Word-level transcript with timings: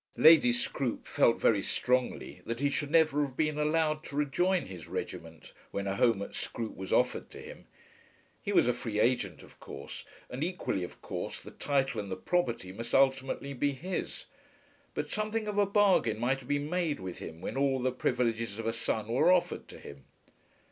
Lady 0.17 0.51
Scroope 0.51 1.07
felt 1.07 1.39
very 1.39 1.61
strongly 1.61 2.41
that 2.47 2.59
he 2.59 2.71
should 2.71 2.89
never 2.89 3.21
have 3.21 3.37
been 3.37 3.59
allowed 3.59 4.03
to 4.03 4.15
rejoin 4.15 4.65
his 4.65 4.87
regiment, 4.87 5.53
when 5.69 5.85
a 5.85 5.95
home 5.95 6.23
at 6.23 6.33
Scroope 6.33 6.75
was 6.75 6.91
offered 6.91 7.29
to 7.29 7.39
him. 7.39 7.67
He 8.41 8.51
was 8.51 8.67
a 8.67 8.73
free 8.73 8.99
agent 8.99 9.43
of 9.43 9.59
course, 9.59 10.03
and 10.27 10.43
equally 10.43 10.83
of 10.83 11.03
course 11.03 11.39
the 11.39 11.51
title 11.51 12.01
and 12.01 12.09
the 12.11 12.15
property 12.15 12.71
must 12.71 12.95
ultimately 12.95 13.53
be 13.53 13.73
his. 13.73 14.25
But 14.95 15.11
something 15.11 15.47
of 15.47 15.59
a 15.59 15.67
bargain 15.67 16.17
might 16.17 16.39
have 16.39 16.47
been 16.47 16.67
made 16.67 16.99
with 16.99 17.19
him 17.19 17.39
when 17.39 17.55
all 17.55 17.77
the 17.77 17.91
privileges 17.91 18.57
of 18.57 18.65
a 18.65 18.73
son 18.73 19.07
were 19.07 19.31
offered 19.31 19.67
to 19.67 19.77
him. 19.77 20.05